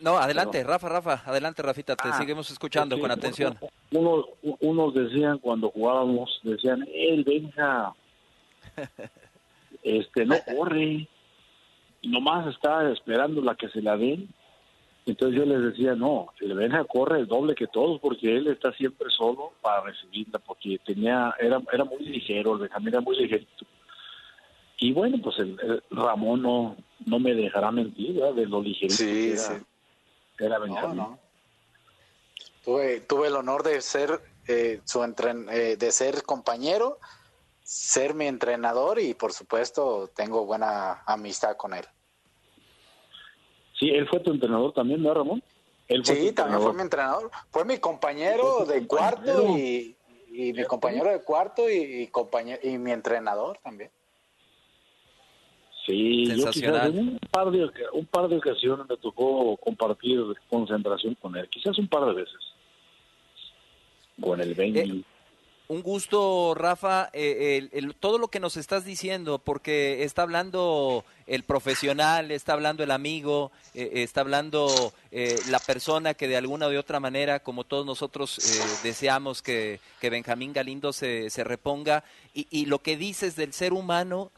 no, 0.00 0.18
adelante, 0.18 0.62
Rafa, 0.62 0.90
Rafa, 0.90 1.22
adelante, 1.24 1.62
Rafita, 1.62 1.96
te 1.96 2.08
ah, 2.08 2.18
seguimos 2.18 2.50
escuchando 2.50 3.00
con 3.00 3.10
atención. 3.10 3.58
Unos, 3.90 4.26
unos 4.60 4.92
decían 4.92 5.38
cuando 5.38 5.70
jugábamos, 5.70 6.38
decían, 6.42 6.86
el 6.92 7.24
Benja 7.24 7.94
este 9.82 10.26
no 10.26 10.36
corre, 10.54 11.08
nomás 12.02 12.54
está 12.54 12.90
esperando 12.92 13.40
la 13.40 13.54
que 13.54 13.70
se 13.70 13.80
la 13.80 13.96
den. 13.96 14.28
Entonces 15.08 15.38
yo 15.38 15.46
les 15.46 15.62
decía, 15.62 15.94
no, 15.94 16.28
el 16.40 16.54
Benja 16.54 16.84
corre 16.84 17.20
el 17.20 17.26
doble 17.26 17.54
que 17.54 17.66
todos 17.66 17.98
porque 18.00 18.36
él 18.36 18.46
está 18.48 18.72
siempre 18.72 19.08
solo 19.10 19.52
para 19.62 19.80
recibirla, 19.82 20.38
porque 20.38 20.78
tenía, 20.84 21.34
era, 21.40 21.62
era 21.72 21.84
muy 21.84 22.00
ligero, 22.00 22.54
el 22.54 22.60
Benjamín 22.60 22.88
era 22.88 23.00
muy 23.00 23.16
ligerito. 23.16 23.64
Y 24.76 24.92
bueno, 24.92 25.16
pues 25.22 25.38
el, 25.38 25.82
Ramón 25.90 26.42
no, 26.42 26.76
no 27.06 27.18
me 27.18 27.34
dejará 27.34 27.70
mentir, 27.70 28.22
de 28.22 28.46
lo 28.46 28.60
ligerito 28.60 28.98
que 28.98 29.32
era, 29.32 29.60
era 30.38 30.58
Benjamín. 30.58 31.16
Tuve, 32.62 33.00
tuve 33.00 33.28
el 33.28 33.36
honor 33.36 33.62
de 33.62 33.80
ser 33.80 34.20
eh, 34.46 34.82
su 34.84 35.02
entren 35.02 35.46
eh, 35.50 35.76
de 35.76 35.90
ser 35.90 36.22
compañero 36.22 36.98
ser 37.62 38.14
mi 38.14 38.26
entrenador 38.26 38.98
y 38.98 39.12
por 39.14 39.32
supuesto 39.32 40.10
tengo 40.14 40.44
buena 40.46 41.02
amistad 41.06 41.56
con 41.56 41.74
él. 41.74 41.84
Sí, 43.78 43.90
él 43.90 44.08
fue 44.08 44.20
tu 44.20 44.32
entrenador 44.32 44.72
también, 44.72 45.02
¿no, 45.02 45.14
Ramón? 45.14 45.42
sí, 46.04 46.32
también 46.32 46.60
fue 46.60 46.74
mi 46.74 46.82
entrenador. 46.82 47.30
Fue 47.50 47.64
mi 47.64 47.78
compañero 47.78 48.64
de 48.64 48.86
cuarto 48.86 49.56
y, 49.56 49.96
mi 50.30 50.64
compañero 50.64 51.10
de 51.10 51.22
cuarto 51.22 51.70
y, 51.70 52.06
compañero, 52.08 52.60
y 52.62 52.76
mi 52.78 52.92
entrenador 52.92 53.58
también. 53.62 53.90
Sí, 55.86 56.26
yo 56.26 56.50
quizás 56.50 56.90
un 56.90 57.18
par, 57.30 57.50
de, 57.50 57.70
un 57.94 58.04
par 58.04 58.28
de 58.28 58.36
ocasiones 58.36 58.86
me 58.86 58.96
tocó 58.98 59.56
compartir 59.56 60.22
concentración 60.50 61.14
con 61.14 61.34
él, 61.34 61.48
quizás 61.48 61.78
un 61.78 61.88
par 61.88 62.04
de 62.04 62.12
veces. 62.12 62.38
Con 64.20 64.40
el 64.40 64.54
Benji. 64.54 65.04
Un 65.70 65.82
gusto, 65.82 66.54
Rafa, 66.54 67.10
eh, 67.12 67.68
todo 68.00 68.16
lo 68.16 68.28
que 68.28 68.40
nos 68.40 68.56
estás 68.56 68.86
diciendo, 68.86 69.38
porque 69.38 70.02
está 70.02 70.22
hablando 70.22 71.04
el 71.26 71.42
profesional, 71.42 72.30
está 72.30 72.54
hablando 72.54 72.82
el 72.82 72.90
amigo, 72.90 73.52
eh, 73.74 73.90
está 73.96 74.22
hablando 74.22 74.94
eh, 75.12 75.38
la 75.50 75.58
persona 75.58 76.14
que 76.14 76.26
de 76.26 76.38
alguna 76.38 76.68
u 76.68 76.78
otra 76.78 77.00
manera, 77.00 77.40
como 77.40 77.64
todos 77.64 77.84
nosotros 77.84 78.40
deseamos 78.82 79.42
que, 79.42 79.78
Benjamín 80.00 80.54
Galindo 80.54 80.94
se, 80.94 81.28
se 81.28 81.44
reponga, 81.44 82.02
y, 82.32 82.46
y, 82.50 82.64
lo 82.64 82.78
que 82.78 82.96
dices 82.96 83.36
del 83.36 83.52
ser 83.52 83.74
humano, 83.74 84.30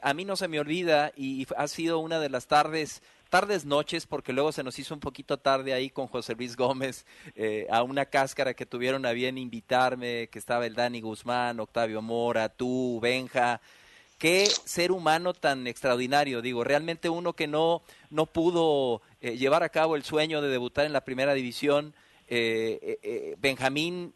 a 0.00 0.14
mí 0.14 0.24
no 0.24 0.34
se 0.36 0.48
me 0.48 0.60
olvida 0.60 1.12
y 1.14 1.46
ha 1.58 1.68
sido 1.68 1.98
una 1.98 2.18
de 2.20 2.30
las 2.30 2.46
tardes 2.46 3.02
tardes, 3.30 3.64
noches, 3.64 4.06
porque 4.06 4.32
luego 4.32 4.50
se 4.50 4.64
nos 4.64 4.78
hizo 4.78 4.92
un 4.92 5.00
poquito 5.00 5.38
tarde 5.38 5.72
ahí 5.72 5.88
con 5.88 6.08
José 6.08 6.34
Luis 6.34 6.56
Gómez 6.56 7.06
eh, 7.36 7.66
a 7.70 7.84
una 7.84 8.04
cáscara 8.04 8.54
que 8.54 8.66
tuvieron 8.66 9.06
a 9.06 9.12
bien 9.12 9.38
invitarme, 9.38 10.28
que 10.30 10.38
estaba 10.38 10.66
el 10.66 10.74
Dani 10.74 11.00
Guzmán, 11.00 11.60
Octavio 11.60 12.02
Mora, 12.02 12.48
tú, 12.48 12.98
Benja. 13.00 13.60
Qué 14.18 14.46
ser 14.46 14.92
humano 14.92 15.32
tan 15.32 15.66
extraordinario, 15.66 16.42
digo, 16.42 16.64
realmente 16.64 17.08
uno 17.08 17.32
que 17.32 17.46
no, 17.46 17.82
no 18.10 18.26
pudo 18.26 19.00
eh, 19.20 19.38
llevar 19.38 19.62
a 19.62 19.70
cabo 19.70 19.96
el 19.96 20.02
sueño 20.02 20.42
de 20.42 20.48
debutar 20.48 20.84
en 20.84 20.92
la 20.92 21.04
primera 21.04 21.32
división, 21.32 21.94
eh, 22.28 23.36
Benjamín 23.40 24.12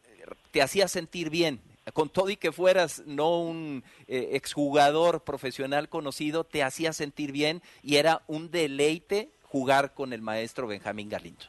te 0.50 0.60
hacía 0.60 0.88
sentir 0.88 1.30
bien, 1.30 1.60
con 1.92 2.08
todo 2.08 2.30
y 2.30 2.36
que 2.36 2.52
fueras 2.52 3.02
no 3.06 3.40
un 3.40 3.84
eh, 4.06 4.30
exjugador 4.32 5.22
profesional 5.22 5.88
conocido, 5.88 6.44
te 6.44 6.62
hacía 6.62 6.92
sentir 6.92 7.32
bien 7.32 7.60
y 7.82 7.96
era 7.96 8.22
un 8.26 8.50
deleite 8.50 9.30
jugar 9.42 9.94
con 9.94 10.12
el 10.12 10.22
maestro 10.22 10.66
Benjamín 10.66 11.08
Galindo. 11.08 11.44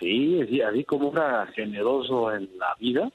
Sí, 0.00 0.40
así 0.62 0.84
como 0.84 1.12
era 1.12 1.46
generoso 1.54 2.32
en 2.32 2.48
la 2.56 2.74
vida, 2.78 3.10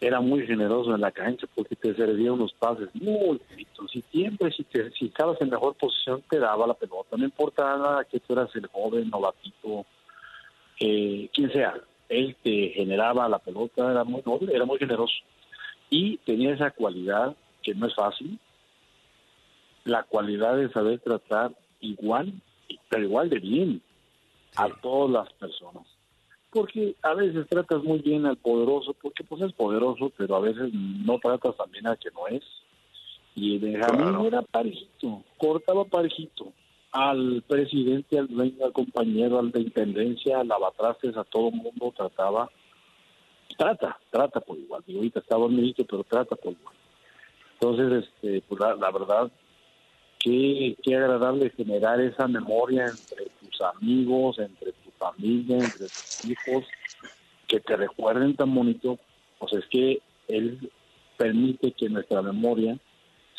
era 0.00 0.20
muy 0.20 0.46
generoso 0.46 0.94
en 0.94 1.00
la 1.00 1.10
cancha 1.10 1.46
porque 1.54 1.74
te 1.74 1.94
servía 1.94 2.32
unos 2.32 2.52
pases 2.52 2.88
muy 2.94 3.38
bonitos. 3.38 3.96
Y 3.96 4.02
siempre 4.12 4.52
si, 4.52 4.64
te, 4.64 4.90
si 4.92 5.06
estabas 5.06 5.40
en 5.40 5.50
mejor 5.50 5.74
posición 5.76 6.22
te 6.28 6.38
daba 6.38 6.66
la 6.66 6.74
pelota, 6.74 7.16
no 7.16 7.24
importaba 7.24 8.04
que 8.04 8.20
tú 8.20 8.34
eras 8.34 8.54
el 8.54 8.66
joven, 8.66 9.08
novatito, 9.08 9.86
eh, 10.80 11.30
quien 11.32 11.50
sea, 11.52 11.74
él 12.08 12.36
te 12.42 12.70
generaba 12.70 13.28
la 13.28 13.38
pelota, 13.38 13.90
era 13.90 14.04
muy 14.04 14.22
noble, 14.24 14.54
era 14.54 14.64
muy 14.64 14.78
generoso. 14.78 15.14
Y 15.90 16.18
tenía 16.18 16.54
esa 16.54 16.70
cualidad 16.70 17.36
que 17.62 17.74
no 17.74 17.86
es 17.86 17.94
fácil, 17.94 18.38
la 19.84 20.02
cualidad 20.02 20.56
de 20.56 20.70
saber 20.70 21.00
tratar 21.00 21.52
igual, 21.80 22.32
pero 22.88 23.04
igual 23.04 23.30
de 23.30 23.38
bien 23.38 23.82
a 24.56 24.68
todas 24.68 25.10
las 25.10 25.32
personas. 25.34 25.86
Porque 26.50 26.94
a 27.02 27.14
veces 27.14 27.46
tratas 27.48 27.82
muy 27.82 27.98
bien 27.98 28.26
al 28.26 28.36
poderoso, 28.36 28.94
porque 28.94 29.24
pues 29.24 29.42
es 29.42 29.52
poderoso, 29.52 30.10
pero 30.16 30.36
a 30.36 30.40
veces 30.40 30.72
no 30.72 31.18
tratas 31.18 31.56
también 31.56 31.86
al 31.86 31.98
que 31.98 32.10
no 32.10 32.26
es. 32.28 32.42
Y 33.34 33.58
Benjamín 33.58 34.26
era 34.26 34.42
parejito, 34.42 35.22
cortaba 35.36 35.84
parejito 35.84 36.52
al 36.96 37.42
presidente, 37.46 38.18
al 38.18 38.26
dueño, 38.26 38.72
compañero, 38.72 39.38
al 39.38 39.52
de 39.52 39.60
intendencia, 39.60 40.40
al 40.40 40.48
lavatrastes, 40.48 41.14
a 41.14 41.24
todo 41.24 41.50
mundo 41.50 41.92
trataba, 41.94 42.50
trata, 43.58 43.98
trata 44.10 44.40
por 44.40 44.56
igual. 44.56 44.82
Digo, 44.86 45.00
ahorita 45.00 45.20
está 45.20 45.36
dormidito, 45.36 45.84
pero 45.84 46.04
trata 46.04 46.36
por 46.36 46.54
igual. 46.54 46.74
Entonces, 47.60 48.04
este, 48.04 48.42
pues 48.48 48.60
la, 48.60 48.90
verdad, 48.90 49.30
qué, 50.18 50.74
qué 50.82 50.96
agradable 50.96 51.50
generar 51.50 52.00
esa 52.00 52.26
memoria 52.28 52.86
entre 52.86 53.26
tus 53.42 53.60
amigos, 53.60 54.38
entre 54.38 54.72
tu 54.72 54.90
familia, 54.98 55.56
entre 55.58 55.88
tus 55.88 56.24
hijos, 56.24 56.64
que 57.46 57.60
te 57.60 57.76
recuerden 57.76 58.36
tan 58.36 58.54
bonito. 58.54 58.98
Pues 59.38 59.52
es 59.52 59.66
que 59.66 60.00
él 60.28 60.72
permite 61.18 61.72
que 61.72 61.90
nuestra 61.90 62.22
memoria 62.22 62.78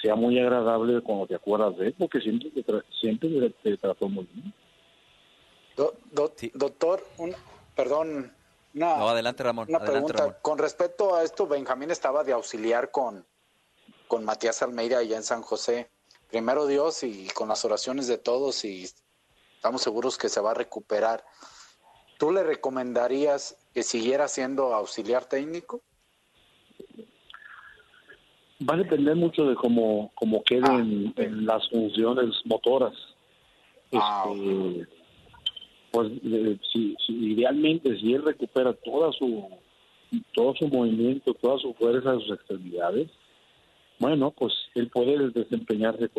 sea 0.08 0.16
muy 0.16 0.40
agradable 0.40 1.02
cuando 1.02 1.28
te 1.28 1.36
acuerdas 1.36 1.76
de 1.76 1.88
él, 1.88 1.96
porque 2.00 2.22
siempre 2.22 2.50
te, 2.50 2.64
siempre 2.98 3.54
te 3.62 3.76
trató 3.76 4.08
muy 4.08 4.26
bien. 4.32 4.54
Doctor, 6.54 7.06
un, 7.18 7.36
perdón. 7.76 8.34
no, 8.72 9.10
adelante 9.10 9.44
Ramón. 9.44 9.68
Una 9.68 9.82
pregunta. 9.82 10.40
Con 10.42 10.60
respecto 10.60 11.14
a 11.14 11.24
esto, 11.24 11.46
Benjamín 11.46 11.92
estaba 11.92 12.24
de 12.24 12.32
auxiliar 12.32 12.90
con, 12.90 13.26
con 14.08 14.24
Matías 14.24 14.62
Almeida 14.62 15.00
allá 15.00 15.18
en 15.18 15.24
San 15.24 15.42
José. 15.42 15.90
Primero 16.30 16.68
Dios 16.68 17.04
y 17.04 17.28
con 17.34 17.50
las 17.50 17.66
oraciones 17.66 18.08
de 18.08 18.18
todos 18.18 18.64
y 18.64 18.90
estamos 19.56 19.82
seguros 19.82 20.18
que 20.18 20.30
se 20.30 20.40
va 20.40 20.52
a 20.52 20.54
recuperar. 20.54 21.26
¿Tú 22.18 22.32
le 22.32 22.44
recomendarías 22.44 23.58
que 23.74 23.84
siguiera 23.84 24.30
siendo 24.30 24.74
auxiliar 24.74 25.26
técnico? 25.26 25.82
Va 28.60 28.74
a 28.74 28.78
depender 28.78 29.16
mucho 29.16 29.46
de 29.46 29.56
cómo, 29.56 30.12
cómo 30.16 30.44
queden 30.44 31.14
ah, 31.16 31.22
en 31.22 31.46
las 31.46 31.70
funciones 31.70 32.36
motoras. 32.46 32.94
Ah, 33.94 34.26
este, 34.34 34.88
pues 35.92 36.12
si, 36.74 36.96
idealmente 37.08 37.98
si 38.00 38.14
él 38.14 38.24
recupera 38.24 38.74
toda 38.74 39.12
su 39.14 39.48
todo 40.34 40.56
su 40.56 40.68
movimiento, 40.68 41.34
toda 41.34 41.60
su 41.60 41.74
fuerza, 41.74 42.14
sus 42.14 42.32
extremidades, 42.32 43.10
bueno, 44.00 44.32
pues 44.32 44.54
él 44.76 44.90
puede 44.90 45.30
desempeñarse 45.30 46.10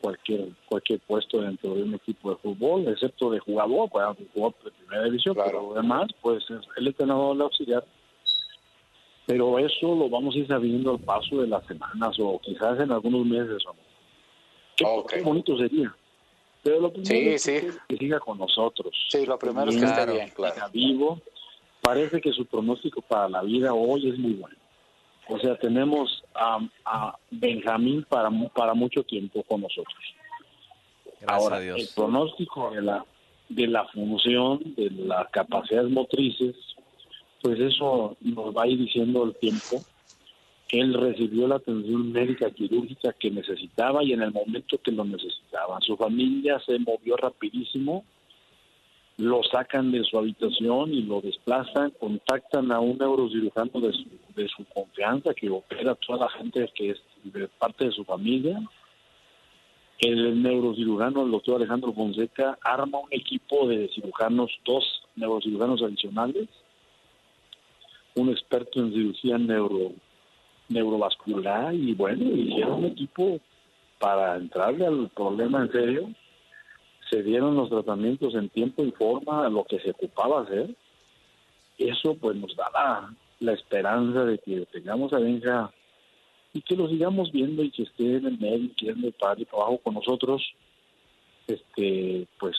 cualquier 0.00 0.48
cualquier 0.68 1.00
puesto 1.00 1.40
dentro 1.40 1.74
de 1.74 1.82
un 1.82 1.94
equipo 1.94 2.30
de 2.30 2.36
fútbol, 2.36 2.88
excepto 2.88 3.30
de 3.30 3.38
jugador, 3.38 3.88
cuando 3.90 4.22
jugó 4.34 4.54
de 4.64 4.70
primera 4.70 5.04
división, 5.04 5.36
pero 5.42 5.72
además, 5.74 6.08
pues 6.20 6.44
es 6.50 6.86
entrenador 6.86 7.40
auxiliar 7.40 7.84
pero 9.32 9.58
eso 9.58 9.94
lo 9.94 10.10
vamos 10.10 10.34
a 10.34 10.38
ir 10.40 10.46
sabiendo 10.46 10.90
al 10.90 10.98
paso 10.98 11.40
de 11.40 11.46
las 11.46 11.64
semanas 11.64 12.14
o 12.18 12.38
quizás 12.38 12.78
en 12.78 12.92
algunos 12.92 13.24
meses. 13.24 13.62
Qué, 14.76 15.22
bonito 15.22 15.56
sería. 15.56 15.94
Pero 16.62 16.80
lo 16.80 16.92
primero 16.92 17.30
es 17.30 17.44
Que, 17.44 17.96
siga 17.96 18.20
con 18.20 18.36
nosotros. 18.36 18.94
Sí, 19.08 19.24
lo 19.24 19.38
primero 19.38 19.70
es 19.70 19.78
que 19.78 19.86
esté 19.86 20.12
bien, 20.12 20.28
claro. 20.34 20.66
vivo. 20.70 21.18
Parece 21.80 22.20
que 22.20 22.30
su 22.30 22.44
pronóstico 22.44 23.00
para 23.00 23.26
la 23.30 23.42
vida 23.42 23.72
hoy 23.72 24.10
es 24.10 24.18
muy 24.18 24.34
bueno. 24.34 24.56
O 25.28 25.38
sea, 25.38 25.56
tenemos 25.56 26.22
a, 26.34 26.58
a 26.84 27.16
Benjamín 27.30 28.04
para, 28.06 28.28
para 28.54 28.74
mucho 28.74 29.02
tiempo 29.02 29.42
con 29.44 29.62
nosotros. 29.62 30.14
Ahora, 31.26 31.58
el 31.58 31.88
pronóstico 31.94 32.70
de 32.72 32.82
la, 32.82 33.06
de 33.48 33.66
la 33.66 33.86
función, 33.86 34.74
de 34.76 34.90
las 34.90 35.30
capacidades 35.30 35.90
motrices, 35.90 36.54
pues 37.42 37.58
eso 37.58 38.16
nos 38.20 38.54
va 38.54 38.62
a 38.62 38.68
ir 38.68 38.78
diciendo 38.78 39.24
el 39.24 39.34
tiempo. 39.34 39.82
Él 40.70 40.94
recibió 40.94 41.48
la 41.48 41.56
atención 41.56 42.12
médica 42.12 42.50
quirúrgica 42.50 43.12
que 43.12 43.30
necesitaba 43.30 44.02
y 44.02 44.12
en 44.12 44.22
el 44.22 44.32
momento 44.32 44.78
que 44.78 44.92
lo 44.92 45.04
necesitaba. 45.04 45.78
Su 45.82 45.96
familia 45.96 46.58
se 46.64 46.78
movió 46.78 47.16
rapidísimo, 47.16 48.04
lo 49.18 49.42
sacan 49.42 49.92
de 49.92 50.02
su 50.04 50.18
habitación 50.18 50.94
y 50.94 51.02
lo 51.02 51.20
desplazan, 51.20 51.90
contactan 52.00 52.72
a 52.72 52.80
un 52.80 52.96
neurocirujano 52.96 53.80
de 53.80 53.92
su, 53.92 54.04
de 54.34 54.48
su 54.48 54.64
confianza 54.72 55.34
que 55.34 55.50
opera 55.50 55.94
toda 55.96 56.20
la 56.20 56.30
gente 56.30 56.70
que 56.74 56.90
es 56.90 56.98
parte 57.58 57.86
de 57.86 57.92
su 57.92 58.04
familia. 58.04 58.58
El 59.98 60.42
neurocirujano, 60.42 61.24
el 61.24 61.30
doctor 61.30 61.56
Alejandro 61.56 61.92
Fonseca, 61.92 62.58
arma 62.62 62.98
un 62.98 63.12
equipo 63.12 63.68
de 63.68 63.88
cirujanos, 63.88 64.50
dos 64.64 64.84
neurocirujanos 65.16 65.82
adicionales, 65.82 66.48
un 68.14 68.30
experto 68.30 68.80
en 68.80 68.92
cirugía 68.92 69.38
neuro, 69.38 69.92
neurovascular 70.68 71.74
y 71.74 71.94
bueno, 71.94 72.24
hicieron 72.24 72.84
un 72.84 72.84
equipo 72.86 73.40
para 73.98 74.36
entrarle 74.36 74.86
al 74.86 75.08
problema 75.10 75.62
en 75.62 75.72
serio. 75.72 76.10
Se 77.10 77.22
dieron 77.22 77.56
los 77.56 77.68
tratamientos 77.68 78.34
en 78.34 78.48
tiempo 78.48 78.82
y 78.84 78.90
forma 78.92 79.48
lo 79.48 79.64
que 79.64 79.78
se 79.80 79.90
ocupaba 79.90 80.42
hacer. 80.42 80.74
Eso 81.78 82.14
pues 82.14 82.36
nos 82.36 82.54
da 82.56 83.14
la, 83.40 83.52
esperanza 83.52 84.24
de 84.24 84.38
que 84.38 84.66
tengamos 84.66 85.12
a 85.12 85.18
Benja 85.18 85.72
y 86.52 86.60
que 86.62 86.76
lo 86.76 86.88
sigamos 86.88 87.32
viendo 87.32 87.62
y 87.62 87.70
que 87.70 87.82
esté 87.82 88.16
en 88.16 88.26
el 88.26 88.38
medio, 88.38 88.70
es 88.76 89.04
el 89.04 89.12
padre 89.12 89.46
trabajo 89.46 89.78
con 89.78 89.94
nosotros, 89.94 90.42
este, 91.46 92.26
pues 92.38 92.56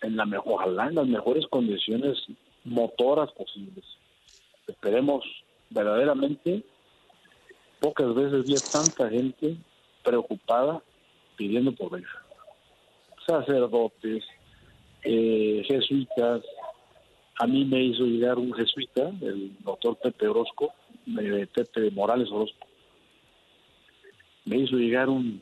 en 0.00 0.16
la 0.16 0.24
mejor, 0.24 0.54
ojalá 0.54 0.88
en 0.88 0.96
las 0.96 1.06
mejores 1.06 1.46
condiciones 1.46 2.18
motoras 2.64 3.30
posibles 3.32 3.84
esperemos 4.72 5.24
verdaderamente, 5.70 6.64
pocas 7.80 8.14
veces 8.14 8.44
vi 8.44 8.54
tanta 8.70 9.08
gente 9.08 9.56
preocupada 10.02 10.82
pidiendo 11.36 11.72
por. 11.72 12.02
Sacerdotes, 13.26 14.24
eh, 15.04 15.62
jesuitas, 15.66 16.42
a 17.38 17.46
mí 17.46 17.64
me 17.64 17.84
hizo 17.84 18.04
llegar 18.04 18.38
un 18.38 18.52
jesuita, 18.52 19.12
el 19.20 19.56
doctor 19.60 19.96
Pepe 19.96 20.28
Orozco, 20.28 20.72
eh, 21.20 21.46
Pepe 21.54 21.90
Morales 21.92 22.28
Orozco, 22.30 22.66
me 24.44 24.58
hizo 24.58 24.76
llegar 24.76 25.08
un, 25.08 25.40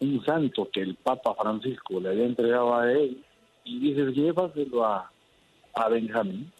un 0.00 0.24
santo 0.24 0.68
que 0.72 0.82
el 0.82 0.94
Papa 0.94 1.34
Francisco 1.34 2.00
le 2.00 2.10
había 2.10 2.26
entregado 2.26 2.74
a 2.76 2.92
él 2.92 3.24
y 3.64 3.78
dice, 3.80 4.12
llévaselo 4.12 4.84
a, 4.84 5.10
a 5.74 5.88
Benjamín 5.88 6.52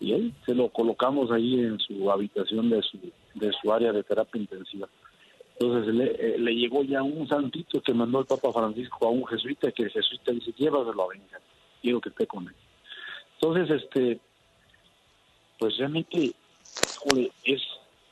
y 0.00 0.12
él 0.12 0.34
se 0.46 0.54
lo 0.54 0.68
colocamos 0.68 1.30
ahí 1.30 1.60
en 1.60 1.78
su 1.80 2.10
habitación 2.10 2.70
de 2.70 2.82
su, 2.82 2.98
de 3.34 3.52
su 3.60 3.72
área 3.72 3.92
de 3.92 4.02
terapia 4.02 4.40
intensiva. 4.40 4.88
Entonces 5.58 5.94
le, 5.94 6.04
eh, 6.04 6.38
le 6.38 6.54
llegó 6.54 6.84
ya 6.84 7.02
un 7.02 7.26
santito 7.26 7.80
que 7.80 7.92
mandó 7.92 8.20
el 8.20 8.26
Papa 8.26 8.52
Francisco 8.52 9.06
a 9.06 9.10
un 9.10 9.26
jesuita, 9.26 9.72
que 9.72 9.84
el 9.84 9.90
jesuita 9.90 10.32
dice, 10.32 10.52
llévaselo 10.56 11.02
a 11.02 11.08
venga, 11.08 11.40
quiero 11.82 12.00
que 12.00 12.10
esté 12.10 12.26
con 12.26 12.46
él. 12.46 12.54
Entonces, 13.40 13.82
este, 13.82 14.20
pues 15.58 15.76
realmente, 15.78 16.32
es, 17.44 17.62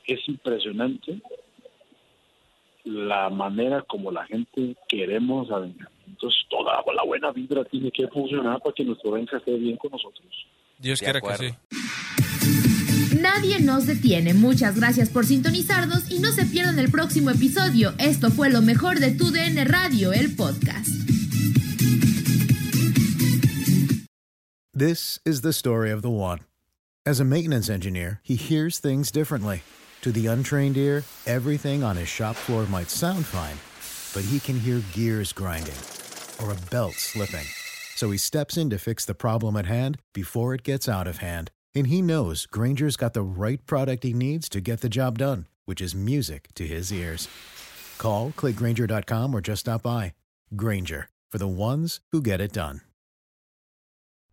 es 0.07 0.29
impresionante 0.29 1.21
la 2.85 3.29
manera 3.31 3.83
como 3.83 4.13
la 4.13 4.25
gente 4.27 4.77
queremos 4.89 5.51
a 5.51 5.59
Benja. 5.59 5.91
Entonces, 6.07 6.41
toda 6.49 6.83
la 6.95 7.03
buena 7.03 7.33
vibra 7.33 7.65
tiene 7.65 7.91
que 7.91 8.07
funcionar 8.09 8.61
para 8.61 8.73
que 8.73 8.85
nuestro 8.85 9.13
Benja 9.13 9.39
esté 9.39 9.57
bien 9.57 9.77
con 9.77 9.91
nosotros. 9.91 10.47
Dios 10.79 11.01
quiera 11.01 11.21
que 11.21 11.35
sí. 11.37 11.55
Nadie 13.21 13.61
nos 13.61 13.87
detiene. 13.87 14.35
Muchas 14.35 14.77
gracias 14.77 15.09
por 15.09 15.25
sintonizarnos 15.25 16.11
y 16.11 16.19
no 16.19 16.33
se 16.33 16.45
pierdan 16.45 16.79
el 16.79 16.91
próximo 16.91 17.31
episodio. 17.31 17.95
Esto 17.99 18.31
fue 18.31 18.51
lo 18.51 18.61
mejor 18.63 19.01
de 19.01 19.13
Tu 19.13 19.31
DN 19.31 19.65
Radio, 19.65 20.13
el 20.13 20.35
podcast. 20.35 20.89
This 24.75 25.19
is 25.25 25.41
the 25.41 25.55
story 25.55 25.91
of 25.91 26.03
the 26.03 26.11
one. 26.11 26.41
As 27.07 27.19
a 27.19 27.25
maintenance 27.25 27.71
engineer, 27.71 28.21
he 28.23 28.37
hears 28.37 28.79
things 28.79 29.11
differently. 29.11 29.63
To 30.03 30.13
the 30.13 30.27
untrained 30.27 30.77
ear, 30.77 31.03
everything 31.27 31.83
on 31.83 31.97
his 31.97 32.09
shop 32.09 32.37
floor 32.37 32.67
might 32.67 32.91
sound 32.91 33.25
fine, 33.25 33.57
but 34.13 34.29
he 34.29 34.39
can 34.39 34.61
hear 34.61 34.83
gears 34.93 35.33
grinding 35.33 35.81
or 36.43 36.53
a 36.53 36.71
belt 36.71 36.95
slipping. 36.95 37.47
So 37.95 38.11
he 38.11 38.19
steps 38.19 38.59
in 38.59 38.69
to 38.69 38.79
fix 38.79 39.07
the 39.07 39.15
problem 39.15 39.57
at 39.57 39.65
hand 39.65 39.99
before 40.13 40.53
it 40.53 40.63
gets 40.63 40.87
out 40.89 41.07
of 41.07 41.19
hand. 41.19 41.51
And 41.77 41.89
he 41.89 42.01
knows 42.01 42.47
Granger's 42.47 42.97
got 42.97 43.13
the 43.13 43.21
right 43.21 43.61
product 43.67 44.03
he 44.03 44.15
needs 44.15 44.49
to 44.49 44.63
get 44.63 44.81
the 44.81 44.89
job 44.89 45.19
done, 45.19 45.45
which 45.67 45.83
is 45.83 45.95
music 45.95 46.49
to 46.55 46.67
his 46.67 46.91
ears. 46.91 47.29
Call, 47.99 48.33
clickgranger.com, 48.35 49.35
or 49.35 49.43
just 49.43 49.61
stop 49.61 49.83
by. 49.83 50.15
Granger, 50.57 51.11
for 51.31 51.37
the 51.37 51.47
ones 51.47 52.01
who 52.13 52.23
get 52.23 52.41
it 52.41 52.55
done. 52.55 52.81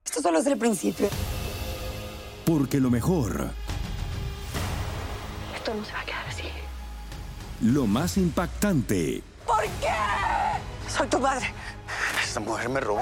Esto 0.05 0.21
solo 0.21 0.39
es 0.39 0.47
el 0.47 0.55
principio. 0.57 1.09
Porque 2.45 2.79
lo 2.79 2.89
mejor, 2.89 3.49
Esto 5.53 5.73
no 5.73 5.83
se 5.83 5.91
va 5.91 5.99
a 5.99 6.05
quedar 6.05 6.25
así. 6.29 6.47
lo 7.61 7.85
más 7.87 8.17
impactante, 8.17 9.21
¿Por 9.45 9.63
qué? 9.81 9.93
Soy 10.89 11.07
tu 11.07 11.19
madre. 11.19 11.47
Esta 12.23 12.39
mujer 12.39 12.69
me 12.69 12.79
robó. 12.79 13.01